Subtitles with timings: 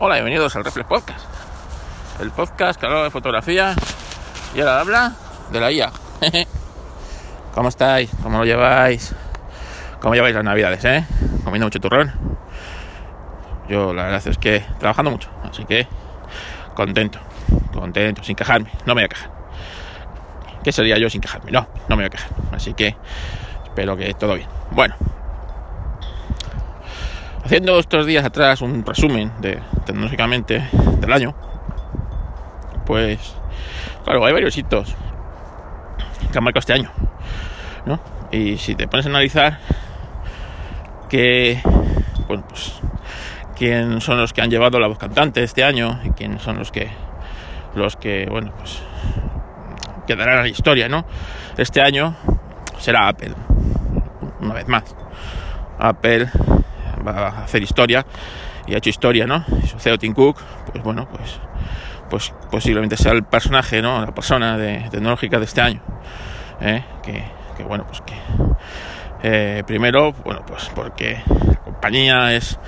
[0.00, 1.26] Hola, bienvenidos al Reflex Podcast.
[2.20, 3.74] El podcast que habla de fotografía
[4.54, 5.12] y ahora habla
[5.50, 5.90] de la IA.
[7.52, 8.08] ¿Cómo estáis?
[8.22, 9.12] ¿Cómo lo lleváis?
[10.00, 11.04] ¿Cómo lleváis las navidades, eh?
[11.42, 12.12] ¿Comiendo mucho turrón?
[13.68, 15.88] Yo la verdad es que trabajando mucho, así que
[16.74, 17.18] contento,
[17.72, 19.32] contento, sin quejarme, no me voy a quejar.
[20.62, 21.50] ¿Qué sería yo sin quejarme?
[21.50, 22.30] No, no me voy a quejar.
[22.52, 22.94] Así que
[23.64, 24.48] espero que todo bien.
[24.70, 24.94] Bueno,
[27.48, 30.68] haciendo estos días atrás un resumen de tecnológicamente
[31.00, 31.34] del año,
[32.84, 33.18] pues
[34.04, 34.94] claro, hay varios hitos
[36.30, 36.90] que han marcado este año,
[37.86, 37.98] ¿no?
[38.30, 39.60] Y si te pones a analizar
[41.08, 41.62] que,
[42.26, 42.82] bueno, pues
[43.56, 46.70] quién son los que han llevado la voz cantante este año y quiénes son los
[46.70, 46.90] que
[47.74, 48.82] los que, bueno, pues
[50.06, 51.06] quedarán en la historia, ¿no?
[51.56, 52.14] Este año
[52.78, 53.32] será Apple,
[54.38, 54.84] una vez más.
[55.78, 56.28] Apple
[57.08, 58.04] hacer historia
[58.66, 59.44] y ha hecho historia, ¿no?
[59.78, 60.38] CEO Tim Cook,
[60.72, 61.40] pues bueno, pues,
[62.10, 64.00] pues posiblemente sea el personaje, ¿no?
[64.04, 65.80] La persona de, tecnológica de este año.
[66.60, 66.84] ¿eh?
[67.02, 68.14] Que, bueno, pues que
[69.22, 72.58] eh, primero, bueno, pues porque la compañía es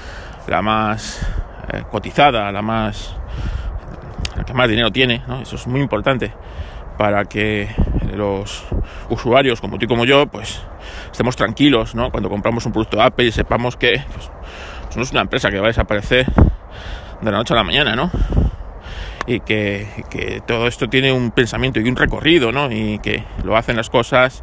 [0.48, 1.24] la más
[1.72, 3.14] eh, cotizada, la más
[4.36, 5.22] la que más dinero tiene.
[5.42, 6.32] Eso es muy importante
[6.98, 7.68] para que
[8.16, 8.64] los
[9.08, 10.60] usuarios como tú y como yo, pues
[11.10, 12.10] estemos tranquilos, ¿no?
[12.10, 14.30] Cuando compramos un producto Apple y sepamos que pues,
[14.84, 16.26] pues, no es una empresa que va a desaparecer
[17.20, 18.10] de la noche a la mañana, ¿no?
[19.26, 19.86] Y que,
[20.46, 22.70] todo esto tiene un pensamiento y un recorrido, ¿no?
[22.72, 24.42] Y que lo hacen las cosas,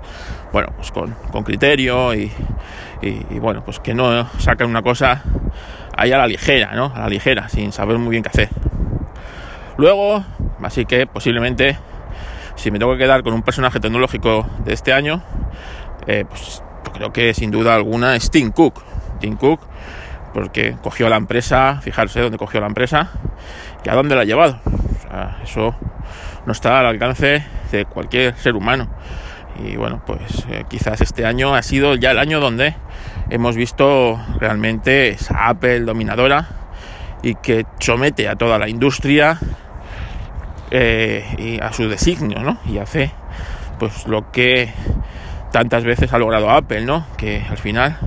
[0.53, 2.31] bueno, pues con, criterio y,
[3.41, 5.23] bueno, pues que no sacan una cosa
[5.97, 6.93] ahí la ligera, ¿no?
[6.95, 8.49] A la ligera, sin saber muy bien qué hacer.
[9.77, 10.23] Luego,
[10.63, 11.77] así que posiblemente,
[12.57, 15.23] si me tengo que quedar con un personaje tecnológico de este año,
[16.07, 16.61] eh, pues
[16.93, 18.81] creo que sin duda alguna es Tim Cook.
[19.19, 19.61] Tim Cook,
[20.33, 23.11] porque cogió la empresa, fijarse dónde cogió la empresa
[23.85, 24.59] y a dónde la ha llevado.
[25.43, 25.75] eso
[26.45, 28.89] no está al alcance de cualquier ser humano.
[29.63, 32.75] Y bueno, pues eh, quizás este año ha sido ya el año donde
[33.29, 36.47] hemos visto realmente esa Apple dominadora
[37.23, 39.39] y que somete a toda la industria
[40.71, 42.57] eh, a su designio, ¿no?
[42.65, 43.11] Y hace
[43.79, 44.73] pues lo que
[45.51, 47.05] tantas veces ha logrado Apple, ¿no?
[47.17, 47.97] Que al final,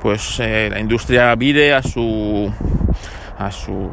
[0.00, 2.52] pues eh, la industria vire pues, a su
[3.38, 3.92] a su,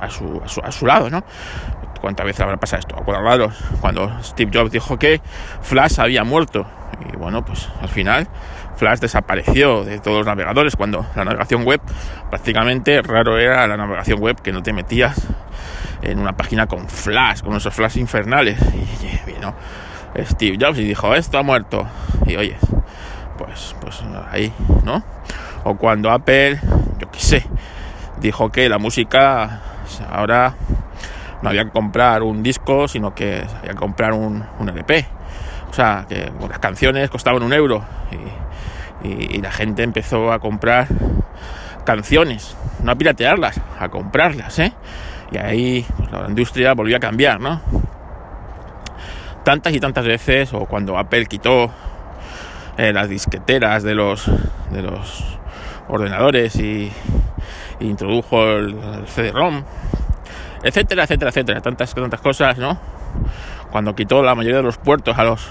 [0.00, 1.24] a su, a su lado, ¿no?
[2.00, 2.96] ¿Cuántas veces habrá pasado esto?
[2.96, 5.20] Acordaros cuando Steve Jobs dijo que
[5.62, 6.66] Flash había muerto.
[7.12, 8.28] Y bueno, pues al final
[8.76, 11.80] Flash desapareció de todos los navegadores cuando la navegación web
[12.30, 15.26] prácticamente raro era la navegación web que no te metías
[16.10, 18.58] en una página con Flash, con esos Flash infernales.
[18.66, 19.54] Y, y ¿no?
[20.24, 21.86] Steve Jobs y dijo, esto ha muerto.
[22.26, 22.58] Y oyes,
[23.36, 24.52] pues, pues ahí,
[24.84, 25.02] ¿no?
[25.64, 26.60] O cuando Apple,
[26.98, 27.46] yo qué sé,
[28.20, 29.60] dijo que la música
[30.10, 30.54] ahora
[31.42, 35.06] no había que comprar un disco, sino que había que comprar un, un LP.
[35.70, 37.84] O sea, que las canciones costaban un euro
[39.02, 40.88] y, y, la gente empezó a comprar
[41.84, 44.72] canciones, no a piratearlas, a comprarlas, ¿eh?
[45.32, 47.60] Y ahí pues, la industria volvió a cambiar, ¿no?
[49.46, 51.70] tantas y tantas veces, o cuando Apple quitó
[52.78, 54.28] eh, las disqueteras de los,
[54.72, 55.38] de los
[55.86, 56.90] ordenadores y,
[57.78, 58.74] introdujo el,
[59.06, 59.62] CD-ROM,
[60.64, 62.76] etcétera, etcétera, etcétera, tantas, tantas cosas, ¿no?
[63.70, 65.48] Cuando quitó la mayoría de los puertos a los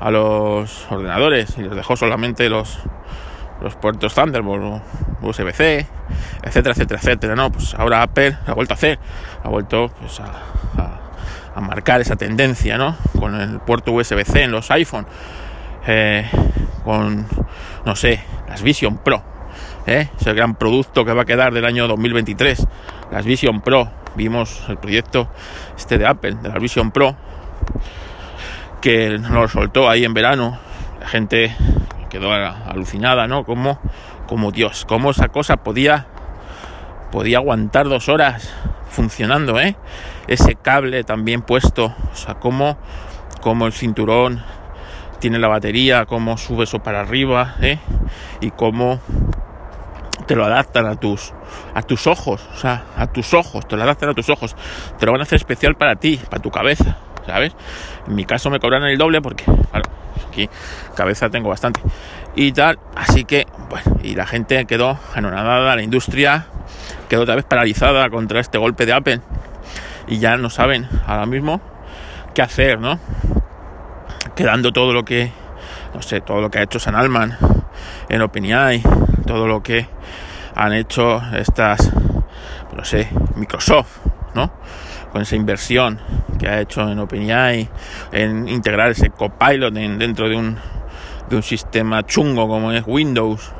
[0.00, 2.78] a los ordenadores y les dejó solamente los
[3.60, 4.82] los puertos Thunderbolt,
[5.22, 5.86] USB-C,
[6.42, 7.50] etcétera, etcétera, etcétera, ¿no?
[7.50, 8.98] Pues ahora Apple ha vuelto a hacer,
[9.42, 11.04] ha vuelto pues, a
[11.54, 12.96] a marcar esa tendencia, ¿no?
[13.18, 15.06] Con el puerto USB-C en los iPhone,
[15.86, 16.28] eh,
[16.84, 17.26] con,
[17.84, 19.22] no sé, las Vision Pro,
[19.86, 20.08] ¿eh?
[20.18, 22.66] es el gran producto que va a quedar del año 2023,
[23.12, 25.28] las Vision Pro, vimos el proyecto
[25.76, 27.14] este de Apple, de la Vision Pro,
[28.80, 30.58] que nos soltó ahí en verano,
[31.00, 31.54] la gente
[32.14, 33.42] quedó alucinada, ¿no?
[33.44, 33.80] Como,
[34.28, 36.06] como Dios, cómo esa cosa podía,
[37.10, 38.54] podía aguantar dos horas
[38.88, 39.74] funcionando, ¿eh?
[40.28, 42.76] Ese cable también puesto, o sea, cómo,
[43.66, 44.44] el cinturón
[45.18, 47.80] tiene la batería, cómo sube eso para arriba, ¿eh?
[48.40, 49.00] Y cómo
[50.28, 51.34] te lo adaptan a tus
[51.74, 54.54] a tus ojos, o sea, a tus ojos, te lo adaptan a tus ojos,
[55.00, 57.54] te lo van a hacer especial para ti, para tu cabeza, ¿sabes?
[58.06, 59.90] En mi caso me cobran el doble porque, claro,
[60.28, 60.48] aquí
[60.94, 61.80] cabeza tengo bastante
[62.36, 66.46] y tal, así que, bueno, y la gente quedó anonadada, la industria
[67.08, 69.20] quedó otra vez paralizada contra este golpe de Apple
[70.08, 71.60] y ya no saben ahora mismo
[72.34, 72.98] qué hacer, ¿no?
[74.34, 75.30] Quedando todo lo que,
[75.94, 77.38] no sé, todo lo que ha hecho San Alman
[78.08, 78.82] en OpenAI,
[79.26, 79.86] todo lo que
[80.56, 81.92] han hecho estas,
[82.76, 83.98] no sé, Microsoft,
[84.34, 84.50] ¿no?
[85.14, 86.00] Con esa inversión
[86.40, 87.68] que ha hecho en OpenAI,
[88.10, 90.58] en integrar ese copilot dentro de un,
[91.30, 93.52] de un sistema chungo como es Windows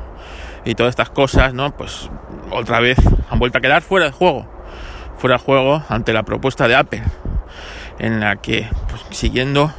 [0.65, 1.71] y todas estas cosas, ¿no?
[1.71, 2.09] Pues
[2.51, 2.97] otra vez
[3.29, 4.45] han vuelto a quedar fuera de juego,
[5.17, 7.03] fuera de juego ante la propuesta de Apple,
[7.99, 9.71] en la que, pues, siguiendo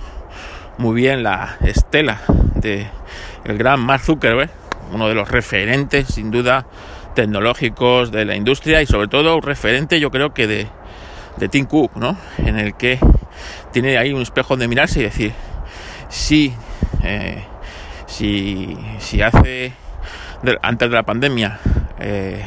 [0.79, 2.23] muy bien la estela
[2.55, 2.87] de
[3.45, 4.51] el gran Mark Zuckerberg,
[4.95, 6.65] uno de los referentes, sin duda,
[7.15, 10.69] tecnológicos de la industria y sobre todo un referente, yo creo que de,
[11.37, 12.17] de Tim Cook, ¿no?
[12.39, 12.99] En el que
[13.73, 15.33] tiene ahí un espejo de mirarse y decir,
[16.09, 16.55] sí,
[17.03, 17.45] eh,
[18.07, 19.73] si, si hace
[20.63, 21.59] antes de la pandemia
[21.99, 22.45] eh,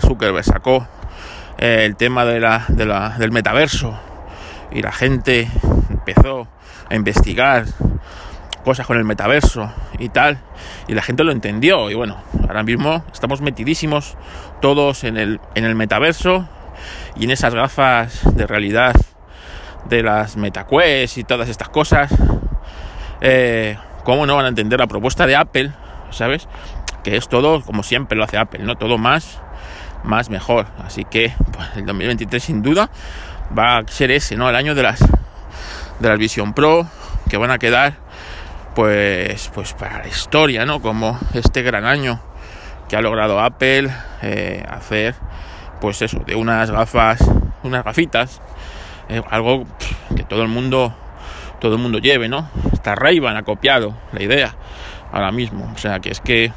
[0.00, 0.86] Zuckerberg sacó
[1.58, 2.66] eh, el tema de la,
[3.18, 3.98] del metaverso
[4.70, 5.48] y la gente
[5.90, 6.48] empezó
[6.88, 7.64] a investigar
[8.64, 10.38] cosas con el metaverso y tal
[10.86, 14.16] y la gente lo entendió y bueno ahora mismo estamos metidísimos
[14.60, 16.48] todos en el, en el metaverso
[17.16, 18.94] y en esas gafas de realidad
[19.88, 22.12] de las MetaQuest y todas estas cosas
[23.20, 25.72] eh, ¿cómo no van a entender la propuesta de Apple?
[26.10, 26.48] ¿sabes?
[27.02, 28.76] que es todo como siempre lo hace Apple, ¿no?
[28.76, 29.40] Todo más,
[30.04, 30.66] más mejor.
[30.84, 32.90] Así que pues, el 2023 sin duda
[33.56, 34.48] va a ser ese, ¿no?
[34.48, 36.86] El año de las de las Vision Pro
[37.28, 37.94] que van a quedar
[38.74, 40.80] pues pues para la historia, ¿no?
[40.80, 42.20] Como este gran año
[42.88, 43.90] que ha logrado Apple
[44.22, 45.14] eh, hacer
[45.80, 47.20] pues eso, de unas gafas,
[47.62, 48.40] unas gafitas,
[49.08, 49.64] eh, algo
[50.14, 50.94] que todo el mundo
[51.60, 52.48] todo el mundo lleve, ¿no?
[52.72, 54.54] Hasta ray ha copiado la idea
[55.12, 55.70] ahora mismo.
[55.74, 56.52] O sea que es que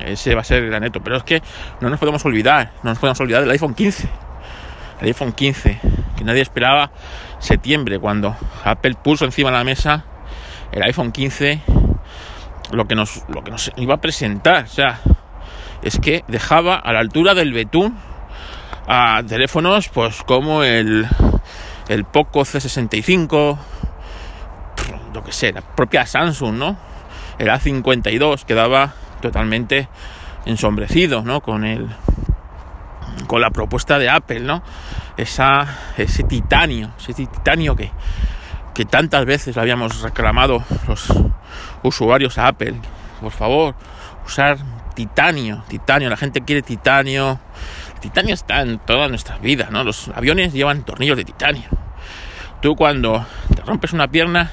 [0.00, 1.00] ese va a ser el neto.
[1.02, 1.42] Pero es que
[1.80, 4.08] no nos podemos olvidar, no nos podemos olvidar del iPhone 15.
[5.00, 5.80] El iPhone 15,
[6.16, 6.90] que nadie esperaba
[7.38, 8.34] septiembre, cuando
[8.64, 10.04] Apple puso encima de la mesa
[10.72, 11.60] el iPhone 15,
[12.72, 14.64] lo que nos, lo que nos iba a presentar.
[14.64, 15.00] O sea,
[15.82, 17.98] es que dejaba a la altura del betún
[18.86, 21.06] a teléfonos pues como el,
[21.88, 23.58] el Poco C65,
[25.12, 26.76] lo que sé, la propia Samsung, ¿no?
[27.38, 29.88] El A52 quedaba totalmente
[30.46, 31.40] ensombrecido, ¿no?
[31.40, 31.88] Con el
[33.26, 34.62] con la propuesta de Apple, ¿no?
[35.16, 35.66] Esa,
[35.96, 37.90] ese titanio, ese titanio que,
[38.74, 41.12] que tantas veces habíamos reclamado los
[41.82, 42.74] usuarios a Apple.
[43.20, 43.74] Por favor,
[44.26, 44.58] usar
[44.94, 47.40] titanio, titanio, la gente quiere titanio.
[48.00, 49.84] Titanio está en toda nuestra vida, ¿no?
[49.84, 51.68] Los aviones llevan tornillos de titanio.
[52.60, 54.50] Tú cuando te rompes una pierna,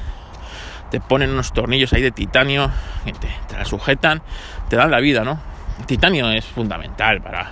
[0.92, 2.72] te ponen unos tornillos ahí de titanio,
[3.06, 4.22] te, te la sujetan,
[4.69, 5.40] te dan la vida, ¿no?
[5.86, 7.51] Titanio es fundamental para,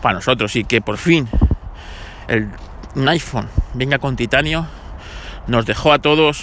[0.00, 1.28] para nosotros y que por fin
[2.28, 2.48] el,
[2.94, 4.66] un iPhone venga con titanio
[5.46, 6.42] nos dejó a todos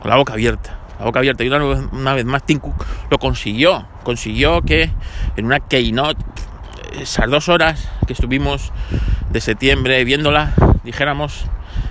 [0.00, 0.78] con la boca abierta.
[0.98, 3.86] La boca abierta y una, vez más Tim Cook lo consiguió.
[4.04, 4.90] Consiguió que
[5.36, 6.22] en una keynote,
[7.00, 8.72] esas dos horas que estuvimos
[9.30, 10.52] de septiembre viéndola,
[10.84, 11.44] dijéramos,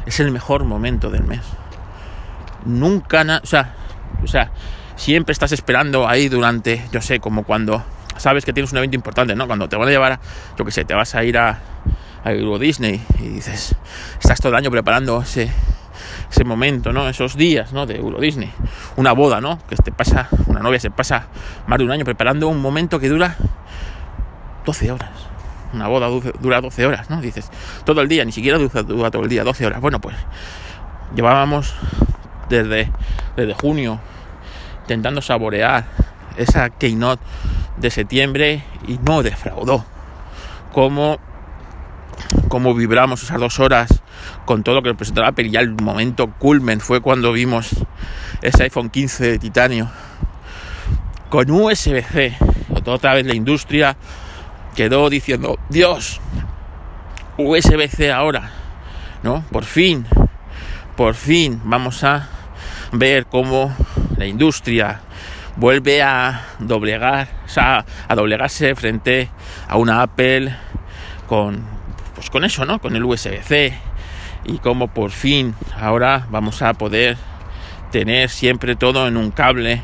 [0.05, 1.41] es el mejor momento del mes
[2.65, 3.73] nunca, o sea,
[4.23, 4.51] o sea,
[4.95, 7.83] siempre estás esperando ahí durante, yo sé, como cuando
[8.17, 9.47] sabes que tienes un evento importante, ¿no?
[9.47, 10.19] Cuando te van a llevar, a,
[10.57, 11.59] yo que sé, te vas a ir a,
[12.23, 13.75] a Euro Disney y dices,
[14.19, 15.51] estás todo el año preparando ese,
[16.31, 17.09] ese momento, ¿no?
[17.09, 17.85] Esos días, ¿no?
[17.85, 18.51] De Euro Disney.
[18.95, 19.59] Una boda, ¿no?
[19.67, 21.27] Que te pasa, una novia se pasa
[21.67, 23.35] más de un año preparando un momento que dura
[24.65, 25.09] 12 horas.
[25.73, 26.07] Una boda
[26.39, 27.21] dura 12 horas, ¿no?
[27.21, 27.49] Dices,
[27.83, 29.81] todo el día, ni siquiera dura, todo el día, 12 horas.
[29.81, 30.15] Bueno, pues
[31.15, 31.73] llevábamos
[32.49, 32.91] desde,
[33.35, 33.99] desde junio
[34.81, 35.85] intentando saborear
[36.37, 37.23] esa keynote
[37.77, 39.85] de septiembre y no defraudó.
[40.73, 41.19] Como,
[42.49, 44.01] como vibramos esas dos horas
[44.45, 47.69] con todo lo que presentó Apple ya el momento culmen fue cuando vimos
[48.41, 49.89] ese iPhone 15 de titanio
[51.29, 52.37] con USB-C.
[52.85, 53.95] Otra vez la industria
[54.73, 56.19] quedó diciendo, Dios,
[57.37, 58.51] USB-C ahora,
[59.23, 59.43] ¿no?
[59.51, 60.05] Por fin,
[60.95, 62.27] por fin vamos a
[62.91, 63.75] ver cómo
[64.17, 65.01] la industria
[65.55, 69.29] vuelve a doblegar, a doblegarse frente
[69.67, 70.55] a una Apple
[71.27, 71.63] con,
[72.15, 72.79] pues con eso, ¿no?
[72.79, 73.73] Con el USB-C
[74.45, 77.17] y cómo por fin ahora vamos a poder
[77.91, 79.81] tener siempre todo en un cable,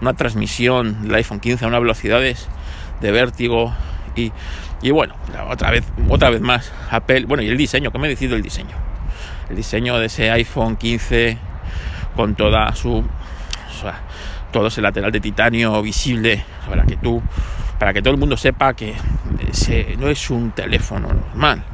[0.00, 2.48] una transmisión del iPhone 15 a unas velocidades
[3.00, 3.74] de vértigo
[4.14, 5.14] y, bueno,
[5.48, 8.42] otra vez, otra vez más Apple, bueno y el diseño, que me he decidido el
[8.42, 8.76] diseño,
[9.48, 11.38] el diseño de ese iPhone 15
[12.16, 13.04] con toda su
[14.52, 17.22] todo ese lateral de titanio visible para que tú
[17.78, 18.94] para que todo el mundo sepa que
[19.50, 21.64] ese no es un teléfono normal.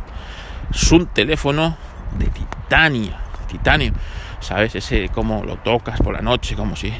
[0.73, 1.76] Es un teléfono
[2.18, 3.92] de titanio titanio.
[4.40, 6.92] Sabes ese como lo tocas por la noche como si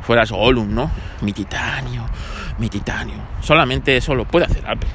[0.00, 2.04] fueras Gollum no mi titanio
[2.58, 3.16] mi titanio.
[3.40, 4.88] Solamente eso lo puede hacer Apple.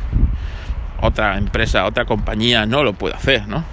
[1.02, 3.64] Otra empresa, otra compañía no lo puede hacer, ¿no?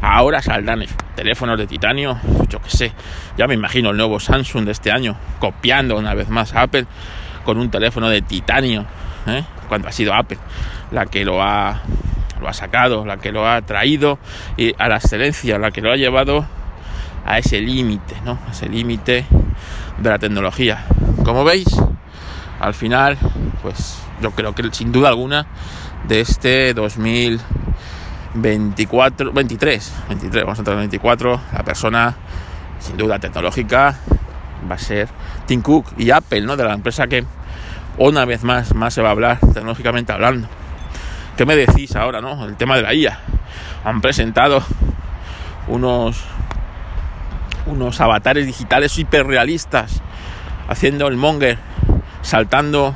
[0.00, 2.18] Ahora saldrán teléfonos de titanio,
[2.48, 2.92] yo qué sé.
[3.38, 6.86] Ya me imagino el nuevo Samsung de este año copiando una vez más a Apple
[7.44, 8.84] con un teléfono de titanio,
[9.26, 9.44] ¿eh?
[9.68, 10.38] cuando ha sido Apple
[10.90, 11.82] la que lo ha,
[12.40, 14.18] lo ha sacado, la que lo ha traído
[14.56, 16.46] y a la excelencia, la que lo ha llevado
[17.26, 18.38] a ese límite, ¿no?
[18.46, 19.26] A ese límite
[19.98, 20.84] de la tecnología.
[21.24, 21.66] Como veis,
[22.60, 23.16] al final,
[23.62, 25.46] pues yo creo que sin duda alguna
[26.06, 32.14] de este 2024, 23, 23, vamos a entrar en 24, la persona
[32.78, 33.98] sin duda tecnológica
[34.70, 35.08] va a ser
[35.46, 36.56] Tim Cook y Apple, ¿no?
[36.56, 37.24] De la empresa que
[37.98, 40.48] una vez más, más se va a hablar tecnológicamente hablando.
[41.36, 42.44] ¿Qué me decís ahora, no?
[42.44, 43.18] El tema de la IA.
[43.84, 44.62] Han presentado
[45.68, 46.24] unos
[47.66, 50.02] unos avatares digitales hiperrealistas
[50.68, 51.58] haciendo el monger,
[52.24, 52.94] saltando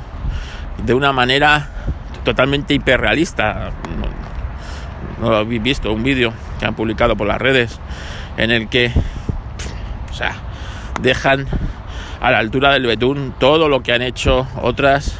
[0.83, 1.69] de una manera
[2.25, 3.71] totalmente hiperrealista.
[5.21, 7.79] No, lo habéis visto, un vídeo que han publicado por las redes
[8.37, 8.91] en el que,
[11.01, 11.47] dejan
[12.19, 15.17] a la altura del betún todo lo que han hecho otras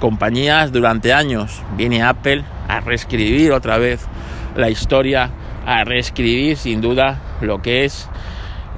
[0.00, 1.62] compañías durante años.
[1.76, 4.06] Viene Apple a reescribir otra vez
[4.56, 5.30] la historia,
[5.66, 8.08] a reescribir sin duda lo que es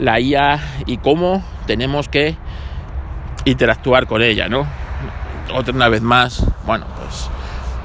[0.01, 2.37] la IA y cómo tenemos que
[3.45, 4.67] interactuar con ella, ¿no?
[5.53, 7.29] Otra una vez más, bueno, pues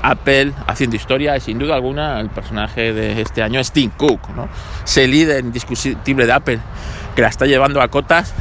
[0.02, 4.30] Apple haciendo historia y sin duda alguna el personaje de este año es Tim Cook,
[4.36, 4.48] ¿no?
[4.84, 6.60] Ese líder indiscutible de Apple
[7.16, 8.34] que la está llevando a cotas,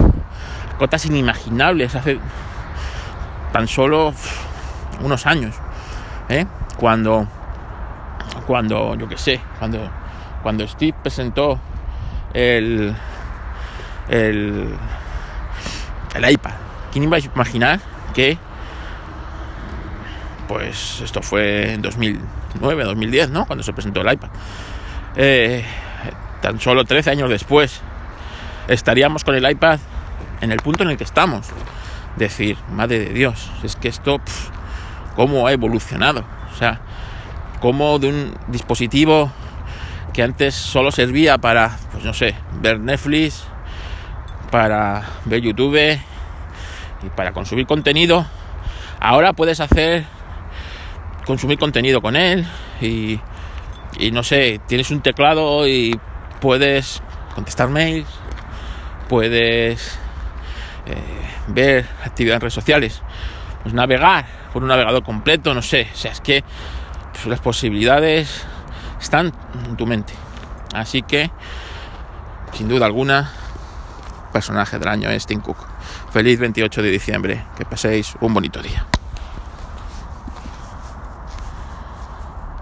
[0.78, 2.18] cotas inimaginables hace
[3.52, 4.14] tan solo
[5.02, 5.56] unos años,
[6.28, 6.46] ¿eh?
[6.76, 7.26] Cuando,
[8.46, 9.90] cuando, yo qué sé, cuando,
[10.42, 11.58] cuando Steve presentó
[12.32, 12.94] el,
[14.08, 14.74] el,
[16.14, 16.67] el iPad.
[16.92, 17.80] ¿Quién iba a imaginar
[18.14, 18.38] que
[20.48, 23.46] pues esto fue en 2009, 2010, ¿no?
[23.46, 24.30] Cuando se presentó el iPad.
[25.14, 25.64] Eh,
[26.40, 27.82] tan solo 13 años después
[28.66, 29.78] estaríamos con el iPad
[30.40, 31.48] en el punto en el que estamos.
[32.16, 34.20] Decir, madre de Dios, es que esto,
[35.14, 36.24] ¿cómo ha evolucionado?
[36.52, 36.80] O sea,
[37.60, 39.30] como de un dispositivo
[40.12, 43.44] que antes solo servía para, pues no sé, ver Netflix,
[44.50, 46.00] para ver YouTube
[47.02, 48.26] y para consumir contenido,
[49.00, 50.04] ahora puedes hacer
[51.26, 52.46] consumir contenido con él
[52.80, 53.20] y,
[54.12, 55.98] no sé, tienes un teclado y
[56.40, 57.02] puedes
[57.34, 58.08] contestar mails,
[59.08, 59.98] puedes
[60.86, 60.94] eh,
[61.48, 63.02] ver actividad en redes sociales,
[63.62, 66.42] pues navegar por un navegador completo, no sé, o sea, es que
[67.12, 68.46] pues, las posibilidades
[69.00, 69.32] están
[69.66, 70.14] en tu mente.
[70.74, 71.30] Así que,
[72.52, 73.30] sin duda alguna,
[74.32, 75.77] personaje del año es Tim Cook.
[76.12, 78.86] Feliz 28 de diciembre, que paséis un bonito día.